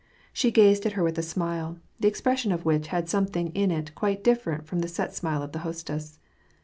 She 0.33 0.49
gazed 0.49 0.87
at 0.87 0.93
her 0.93 1.03
with 1.03 1.19
a 1.19 1.21
smile^ 1.21 1.77
the 1.99 2.07
expression 2.07 2.51
of 2.51 2.65
which 2.65 2.87
had 2.87 3.07
something 3.07 3.49
in 3.49 3.69
it 3.69 3.93
quite 3.93 4.23
different 4.23 4.65
from 4.65 4.79
the 4.79 4.87
set 4.87 5.13
smile 5.13 5.43
of 5.43 5.51
the 5.51 5.59
hostess. 5.59 6.17